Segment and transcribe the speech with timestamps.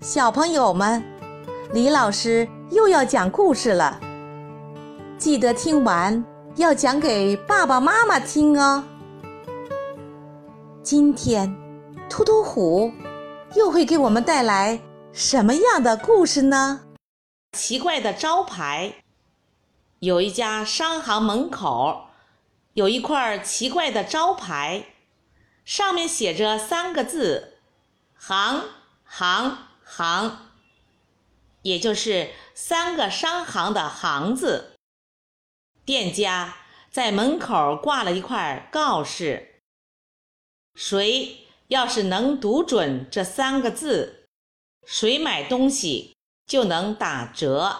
[0.00, 1.02] 小朋友们，
[1.72, 3.98] 李老师又要讲故事了，
[5.16, 6.22] 记得听完
[6.56, 8.84] 要讲给爸爸妈妈听哦。
[10.82, 11.56] 今天，
[12.10, 12.92] 突突虎
[13.54, 14.78] 又会给我们带来
[15.12, 16.82] 什么样的故事呢？
[17.52, 18.96] 奇怪的招牌，
[20.00, 22.08] 有一家商行门口
[22.74, 24.84] 有一块奇怪的招牌，
[25.64, 27.54] 上面写着三个字：
[28.14, 28.60] 行
[29.02, 29.56] 行。
[29.88, 30.50] 行，
[31.62, 34.74] 也就是三个商行的“行”字。
[35.84, 36.56] 店家
[36.90, 39.60] 在门口挂了一块告示：
[40.74, 44.26] 谁要是能读准这三个字，
[44.84, 46.16] 谁买东西
[46.46, 47.76] 就能打折。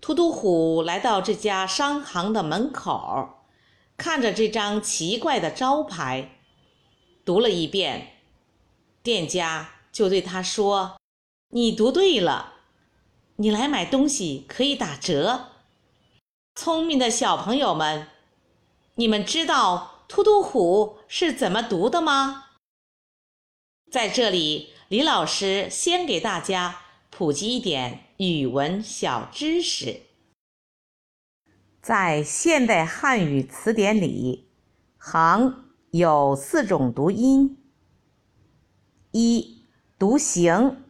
[0.00, 3.46] 突突虎来到这家商行的门口，
[3.96, 6.40] 看着这张奇怪的招牌，
[7.24, 8.18] 读了一遍，
[9.02, 9.73] 店家。
[9.94, 10.96] 就对他说
[11.54, 12.54] ：“你读对了，
[13.36, 15.50] 你来买东西可以打折。”
[16.56, 18.08] 聪明的小朋友们，
[18.96, 22.46] 你们知道“突突虎”是怎么读的吗？
[23.88, 30.02] 在这里，李老师先给大家普及一点语文小知识。
[31.80, 34.48] 在现代汉语词典里
[34.98, 37.62] ，“行”有四种读音：
[39.12, 39.53] 一。
[39.96, 40.82] 读行，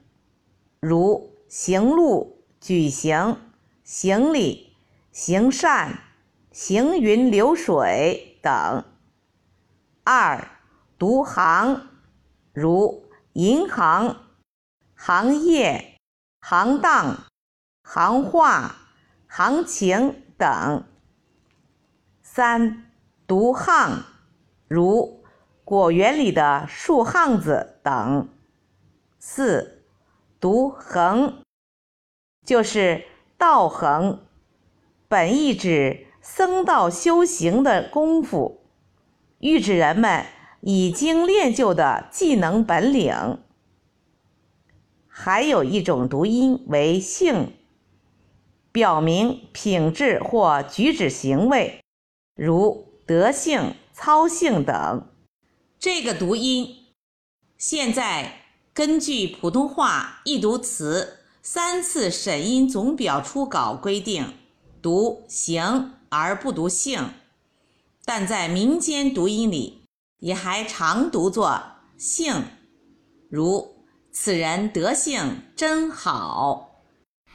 [0.81, 3.39] 如行路、举行、
[3.83, 4.75] 行礼、
[5.13, 5.99] 行善、
[6.51, 8.83] 行云流水等。
[10.05, 10.49] 二，
[10.99, 11.87] 读行，
[12.55, 14.17] 如银行、
[14.95, 15.99] 行业、
[16.41, 17.25] 行当、
[17.83, 18.75] 行话、
[19.27, 20.83] 行情等。
[22.23, 22.91] 三，
[23.27, 24.03] 读巷，
[24.67, 25.23] 如
[25.63, 28.31] 果园里的树巷子等。
[29.27, 29.83] 四，
[30.39, 31.43] 读恒，
[32.45, 33.07] 就是
[33.39, 34.27] 道恒，
[35.09, 38.67] 本意指僧道修行的功夫，
[39.39, 40.27] 喻指人们
[40.61, 43.43] 已经练就的技能本领。
[45.09, 47.57] 还有一种读音为性，
[48.71, 51.81] 表明品质或举止行为，
[52.37, 55.09] 如德性、操性等。
[55.79, 56.93] 这个读音
[57.57, 58.44] 现在。
[58.75, 64.35] 根据普通话易读词三次审音总表初稿规定，
[64.83, 67.11] 读行而不读性，
[68.05, 69.83] 但在民间读音里
[70.19, 71.63] 也还常读作
[71.97, 72.35] 性，
[73.31, 73.77] 如
[74.11, 75.23] 此人德性
[75.55, 76.81] 真好。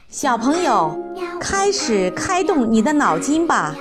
[0.09, 0.93] 小朋友，
[1.39, 3.73] 开始开动你的脑筋吧！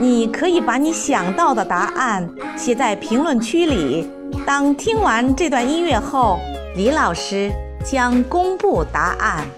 [0.00, 2.26] 你可以把你想到的答案
[2.56, 4.10] 写在评论区里。
[4.46, 6.40] 当听完这段音乐后。
[6.76, 7.50] 李老师
[7.82, 9.48] 将公布答案。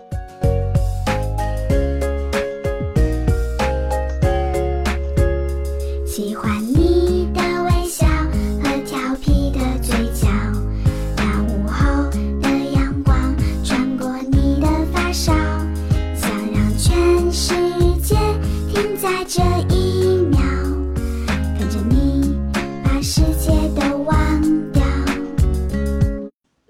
[6.07, 8.07] 喜欢你的微笑
[8.63, 10.29] 和调皮的嘴角，
[11.17, 12.09] 那午后
[12.41, 15.33] 的阳光穿过你的发梢，
[16.15, 17.53] 想让全世
[18.01, 18.15] 界
[18.73, 19.43] 停在这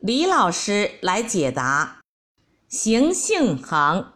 [0.08, 2.00] 李老师来解答：
[2.66, 4.14] 行姓行，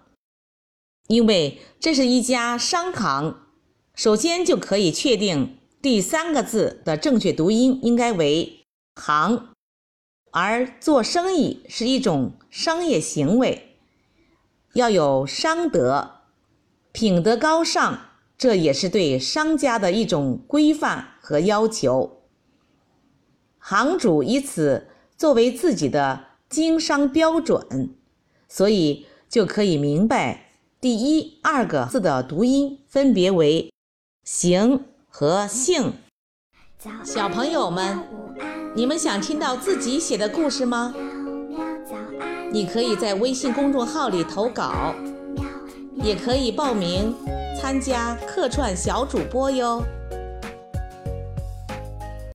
[1.07, 3.43] 因为这是一家商行，
[3.95, 8.65] 首先就可以确定第三个字的正确读音应该为
[8.95, 9.51] 行，
[10.31, 13.77] 而做生意是一种商业行为，
[14.73, 16.23] 要有商德，
[16.93, 17.99] 品德高尚，
[18.39, 22.23] 这也是对商家的一种规范和要求。
[23.59, 24.89] 行主以此。
[25.23, 27.91] 作为自己的经商标准，
[28.49, 30.47] 所以就可以明白
[30.81, 33.73] 第一、二个字的读音分别为
[34.27, 35.93] “行”和“性”。
[37.07, 38.01] 小朋友们，
[38.75, 40.93] 你们想听到自己写的故事吗？
[42.51, 44.93] 你可以在微信公众号里投稿，
[46.03, 47.15] 也可以报名
[47.57, 49.85] 参加客串小主播哟。